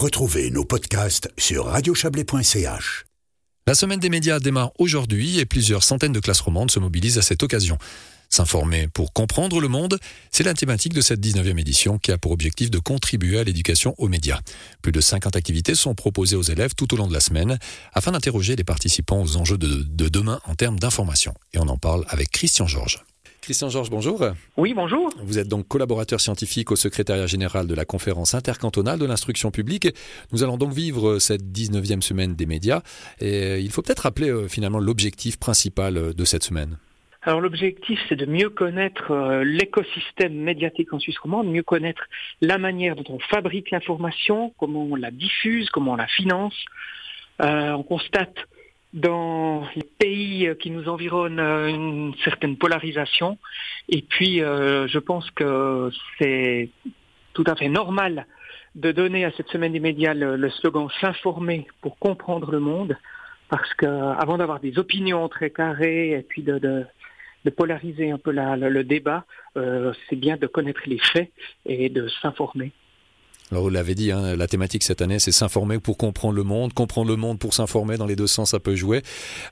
[0.00, 3.04] Retrouvez nos podcasts sur radiochablais.ch.
[3.66, 7.22] La semaine des médias démarre aujourd'hui et plusieurs centaines de classes romandes se mobilisent à
[7.22, 7.76] cette occasion.
[8.30, 9.98] S'informer pour comprendre le monde,
[10.30, 13.94] c'est la thématique de cette 19e édition qui a pour objectif de contribuer à l'éducation
[13.98, 14.40] aux médias.
[14.80, 17.58] Plus de 50 activités sont proposées aux élèves tout au long de la semaine
[17.92, 21.34] afin d'interroger les participants aux enjeux de, de demain en termes d'information.
[21.52, 23.04] Et on en parle avec Christian Georges.
[23.40, 24.22] Christian Georges, bonjour.
[24.56, 25.10] Oui, bonjour.
[25.22, 29.88] Vous êtes donc collaborateur scientifique au secrétariat général de la conférence intercantonale de l'instruction publique.
[30.32, 32.82] Nous allons donc vivre cette 19e semaine des médias.
[33.20, 36.76] Et il faut peut-être rappeler euh, finalement l'objectif principal euh, de cette semaine.
[37.22, 42.02] Alors l'objectif, c'est de mieux connaître euh, l'écosystème médiatique en Suisse romande, mieux connaître
[42.40, 46.54] la manière dont on fabrique l'information, comment on la diffuse, comment on la finance.
[47.42, 48.34] Euh, on constate
[48.92, 53.38] dans les pays qui nous environnent euh, une certaine polarisation.
[53.88, 56.70] Et puis, euh, je pense que c'est
[57.32, 58.26] tout à fait normal
[58.74, 62.96] de donner à cette semaine des médias le, slogan s'informer pour comprendre le monde,
[63.48, 66.84] parce que avant d'avoir des opinions très carrées et puis de, de,
[67.44, 69.24] de polariser un peu la, le, le, débat,
[69.56, 71.32] euh, c'est bien de connaître les faits
[71.66, 72.72] et de s'informer.
[73.50, 76.72] Alors vous l'avez dit, hein, la thématique cette année, c'est s'informer pour comprendre le monde,
[76.72, 79.02] comprendre le monde pour s'informer, dans les deux sens, ça peut jouer.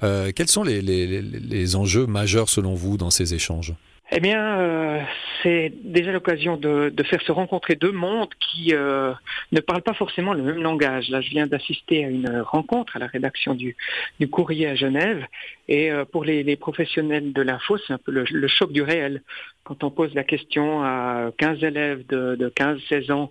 [0.03, 3.75] Euh, quels sont les, les, les, enjeux majeurs selon vous dans ces échanges?
[4.11, 5.03] Eh bien, euh,
[5.43, 9.13] c'est déjà l'occasion de, de, faire se rencontrer deux mondes qui euh,
[9.53, 11.11] ne parlent pas forcément le même langage.
[11.11, 13.77] Là, je viens d'assister à une rencontre à la rédaction du,
[14.19, 15.27] du courrier à Genève,
[15.69, 18.81] et euh, pour les, les, professionnels de l'info, c'est un peu le, le, choc du
[18.81, 19.23] réel.
[19.63, 23.31] Quand on pose la question à 15 élèves de, de 15-16 ans,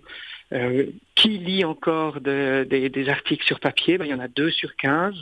[0.52, 3.98] euh, qui lit encore de, de, des articles sur papier?
[3.98, 5.14] Ben, Il y en a deux sur 15.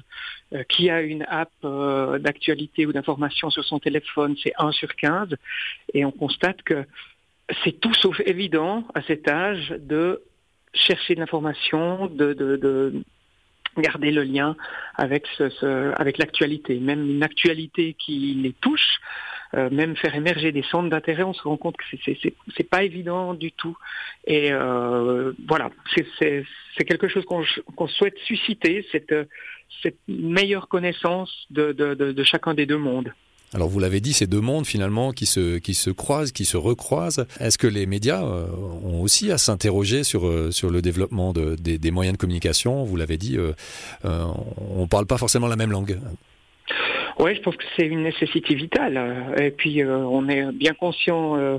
[0.53, 4.37] Euh, qui a une app euh, d'actualité ou d'information sur son téléphone?
[4.43, 5.35] C'est un sur 15.
[5.93, 6.85] Et on constate que
[7.65, 10.23] c'est tout sauf évident à cet âge de
[10.73, 13.03] chercher de l'information, de, de, de,
[13.79, 14.57] garder le lien
[14.95, 16.79] avec, ce, ce, avec l'actualité.
[16.79, 19.01] Même une actualité qui les touche,
[19.55, 21.85] euh, même faire émerger des centres d'intérêt, on se rend compte que
[22.57, 23.77] c'est pas évident du tout.
[24.27, 25.71] Et euh, voilà,
[26.19, 26.45] c'est
[26.87, 29.15] quelque chose qu'on qu souhaite susciter, cette,
[30.09, 33.13] meilleure connaissance de, chacun des deux mondes.
[33.55, 37.27] Alors vous l'avez dit, ces deux mondes finalement qui se, croisent, qui se recroisent.
[37.39, 38.47] Est-ce que les médias euh,
[38.85, 42.85] ont aussi à s'interroger sur, le développement de, des, moyens de communication?
[42.85, 43.39] Vous l'avez dit,
[44.03, 45.99] on ne parle pas forcément la même langue.
[47.19, 49.35] Oui, je pense que c'est une nécessité vitale.
[49.39, 51.59] Et puis, euh, on est bien conscient euh,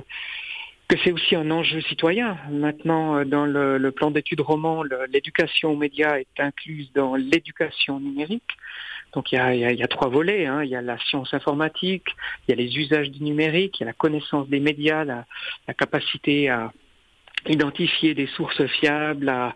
[0.87, 2.37] que c'est aussi un enjeu citoyen.
[2.51, 7.99] Maintenant, euh, dans le, le plan d'études roman, l'éducation aux médias est incluse dans l'éducation
[7.99, 8.43] numérique.
[9.13, 10.45] Donc il y, a, y a, y a, trois volets.
[10.45, 10.63] Hein.
[10.63, 12.05] Il y a la science informatique,
[12.47, 15.25] il y a les usages du numérique, il y a la connaissance des médias, la,
[15.67, 16.71] la capacité à
[17.47, 19.55] identifier des sources fiables, à,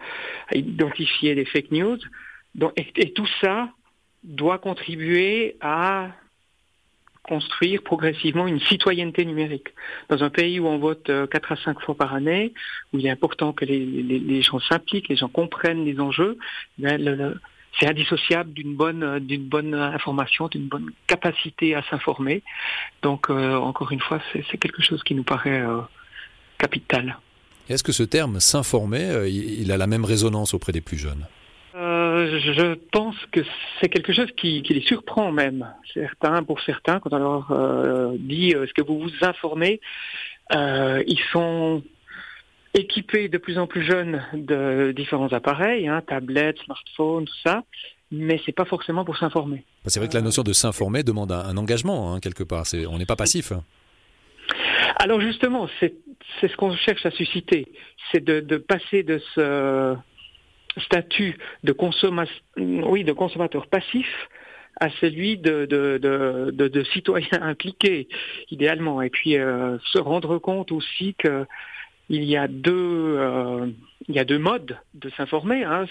[0.54, 2.00] identifier des fake news.
[2.56, 3.70] Donc, et tout ça,
[4.24, 6.10] doit contribuer à
[7.24, 9.70] construire progressivement une citoyenneté numérique.
[10.10, 12.54] Dans un pays où on vote 4 à 5 fois par année,
[12.92, 16.38] où il est important que les, gens s'impliquent, les gens comprennent les enjeux,
[16.80, 17.36] le,
[17.80, 22.44] c'est indissociable d'une bonne, d'une bonne information, d'une bonne capacité à s'informer.
[23.02, 25.80] Donc, euh, encore une fois, c'est quelque chose qui nous paraît euh,
[26.58, 27.18] capital.
[27.70, 31.26] Est-ce que ce terme s'informer, euh, il a la même résonance auprès des plus jeunes?
[32.40, 33.42] Je pense que
[33.80, 35.68] c'est quelque chose qui, qui, les surprend même.
[35.94, 39.80] Certains, pour certains, quand on leur euh, dit euh, est-ce que vous vous informez,
[40.54, 41.84] euh, ils sont
[42.74, 47.64] équipés de plus en plus jeunes de différents appareils, hein, tablettes, smartphones, tout ça,
[48.12, 49.66] mais c'est pas forcément pour s'informer.
[49.86, 52.66] C'est vrai que la notion de s'informer demande un, un engagement hein, quelque part.
[52.90, 53.54] on n'est pas passif.
[54.98, 55.96] Alors justement, c'est
[56.42, 57.68] ce qu'on cherche à susciter,
[58.12, 59.96] c'est de, de passer de ce
[60.78, 61.76] statut de,
[62.58, 64.08] oui, de consommateur passif
[64.80, 68.08] à celui de, de, de, de, de citoyen impliqué,
[68.50, 71.46] idéalement, et puis euh, se rendre compte aussi que
[72.12, 73.68] il y a deux, euh,
[74.10, 75.64] il y a deux modes de s'informer.
[75.64, 75.86] Hein.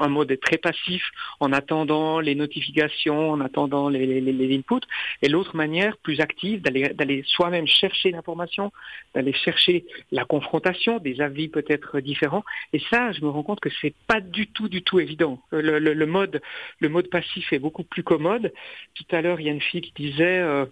[0.00, 1.02] Un mode est très passif
[1.40, 4.86] en attendant les notifications, en attendant les, inputs,
[5.20, 8.70] et l'autre manière plus active d'aller soi-même chercher l'information,
[9.16, 12.44] d'aller chercher la confrontation, des avis peut-être différents.
[12.72, 15.42] Et ça, je me rends compte que c'est pas du tout, du tout évident.
[15.50, 16.40] Le, le, mode,
[16.78, 18.52] le mode passif est beaucoup plus commode.
[18.94, 20.38] Tout à l'heure, il y a une fille qui disait.
[20.38, 20.66] Euh,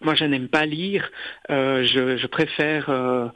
[0.00, 1.10] moi, je n'aime pas lire.
[1.50, 3.28] Euh, je, préfère euh,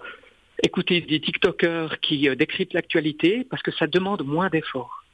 [0.63, 5.05] écouter des TikTokers qui euh, décryptent l'actualité parce que ça demande moins d'efforts.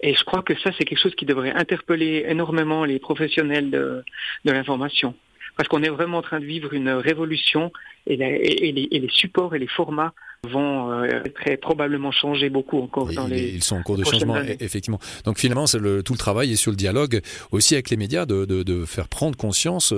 [0.00, 4.04] Et je crois que ça, c'est quelque chose qui devrait interpeller énormément les professionnels de,
[4.44, 5.14] de l'information.
[5.56, 7.72] Parce qu'on est vraiment en train de vivre une révolution
[8.06, 10.12] et, la, et, les, et, les, supports et les formats
[10.50, 11.06] vont
[11.36, 13.50] très probablement changer beaucoup encore dans les.
[13.50, 14.98] Ils sont en cours de changement, effectivement.
[15.24, 17.20] Donc finalement, le, tout le travail est sur le dialogue
[17.52, 19.94] aussi avec les médias, de, de, de faire prendre conscience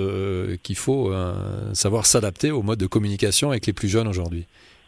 [0.63, 1.15] qu'il faut
[1.73, 4.47] savoir s'adapter au mode de communication avec les plus jeunes aujourd'hui.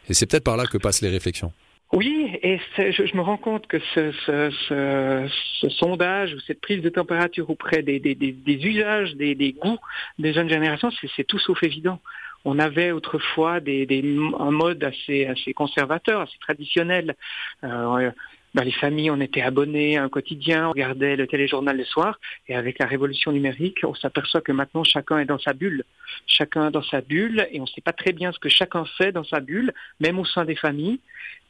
[0.09, 1.51] Et c'est peut-être par là que passent les réflexions.
[1.93, 5.29] Oui, et je, me rends compte que ce,
[5.69, 8.01] sondage ou cette prise de température auprès des,
[8.45, 9.79] usages, des, goûts
[10.19, 11.99] des jeunes générations, c'est tout sauf évident.
[12.43, 17.15] On avait autrefois un mode assez, conservateur, assez traditionnel.
[17.63, 18.11] Euh,
[18.57, 22.19] dans les familles, on était abonnés à un quotidien, on regardait le téléjournal le soir,
[22.47, 25.83] et avec la révolution numérique, on s'aperçoit que maintenant chacun est dans sa bulle.
[26.25, 29.11] Chacun dans sa bulle, et on ne sait pas très bien ce que chacun fait
[29.11, 30.99] dans sa bulle, même au sein des familles.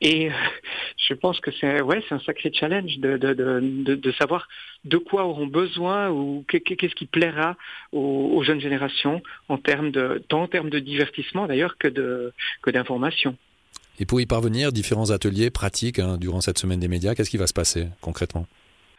[0.02, 0.30] Et
[1.08, 4.50] je pense que c'est ouais, un sacré challenge de, de, de, de, savoir
[4.84, 7.56] de quoi auront besoin ou qu'est-ce qui plaira
[7.94, 12.70] aux, jeunes générations en termes de tant en termes de divertissement d'ailleurs que de que
[12.70, 13.38] d'information.
[14.00, 17.38] Et pour y parvenir, différents ateliers pratiques hein, durant cette semaine des médias, qu'est-ce qui
[17.38, 18.46] va se passer concrètement?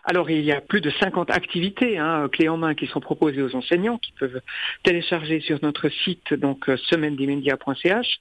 [0.05, 3.43] Alors il y a plus de 50 activités hein, clés en main qui sont proposées
[3.43, 4.41] aux enseignants qui peuvent
[4.83, 8.21] télécharger sur notre site donc euh, semaine-des-médias.ch,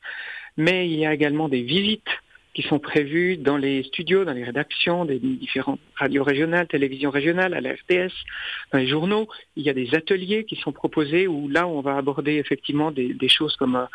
[0.58, 2.10] mais il y a également des visites
[2.54, 7.54] qui sont prévues dans les studios, dans les rédactions des différentes radios régionales, télévisions régionales,
[7.54, 8.12] à la RTS,
[8.74, 9.28] dans les journaux.
[9.56, 13.14] Il y a des ateliers qui sont proposés où là on va aborder effectivement des,
[13.14, 13.86] des choses comme euh,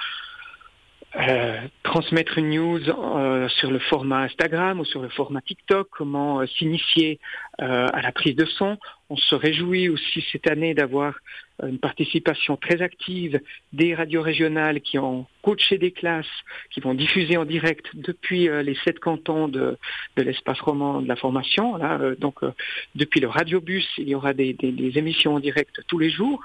[1.15, 6.41] euh, transmettre une news euh, sur le format Instagram ou sur le format TikTok, comment
[6.41, 7.21] euh, s'initier
[7.59, 8.79] à la prise de son.
[9.11, 11.15] On se réjouit aussi cette année d'avoir
[11.63, 13.41] une participation très active
[13.73, 16.27] des radios régionales qui ont coaché des classes,
[16.71, 19.77] qui vont diffuser en direct depuis les sept cantons de,
[20.17, 21.77] de l'espace roman de la formation.
[21.77, 22.41] Là, donc
[22.97, 26.43] depuis le radiobus, il y aura des, des, des émissions en direct tous les jours.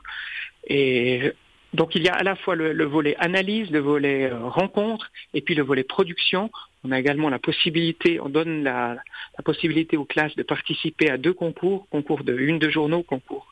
[0.67, 1.31] Et
[1.77, 5.41] donc il y a à la fois le, volet analyse, le volet euh, rencontre, et
[5.41, 6.50] puis le volet production.
[6.83, 8.97] On a également la possibilité, on donne la,
[9.45, 13.45] possibilité aux classes de participer à deux concours, concours de une de journaux, concours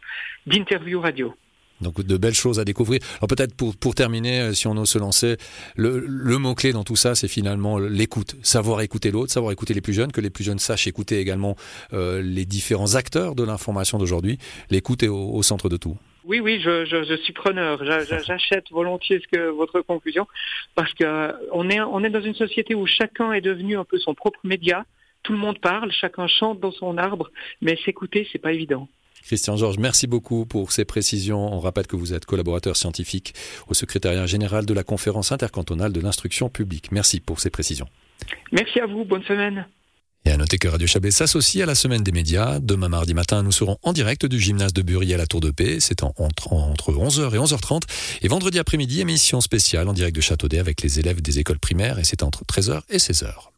[0.48, 1.36] d'interview radio.
[1.82, 3.00] Donc de belles choses à découvrir.
[3.18, 5.38] Alors peut-être pour, pour terminer, euh, si on ose se lancer,
[5.76, 6.00] le,
[6.40, 8.38] mot-clé dans tout ça, c'est finalement l'écoute.
[8.42, 11.56] Savoir écouter l'autre, savoir écouter les plus jeunes, que les plus jeunes sachent écouter également
[11.94, 14.40] euh, les différents acteurs de l'information d'aujourd'hui.
[14.72, 15.96] L'écoute est au centre de tout.
[16.26, 17.84] Oui, oui, je, je, je suis preneur.
[18.26, 20.28] J'achète volontiers ce que votre conclusion,
[20.74, 23.86] parce que euh, on est on est dans une société où chacun est devenu un
[23.86, 24.86] peu son propre média.
[25.24, 27.32] Tout le monde parle, chacun chante dans son arbre,
[27.62, 28.88] mais s'écouter, c'est pas évident.
[29.24, 31.52] Christian Georges, merci beaucoup pour ces précisions.
[31.52, 33.34] On rappelle que vous êtes collaborateur scientifique
[33.68, 36.92] au secrétariat général de la conférence intercantonale de l'instruction publique.
[36.92, 37.88] Merci pour ces précisions.
[38.52, 39.04] Merci à vous.
[39.04, 39.66] Bonne semaine.
[40.26, 42.60] Et à noter que Radio Chablais s'associe à la semaine des médias.
[42.60, 45.52] Demain mardi matin, nous serons en direct du gymnase de Bury à la Tour de
[45.52, 45.78] Paix.
[45.80, 47.84] C'est entre, entre 11h et 11h30.
[48.24, 52.00] Et vendredi après-midi, émission spéciale en direct de Châteaudet avec les élèves des écoles primaires.
[52.00, 53.55] Et c'est entre 13h et 16h.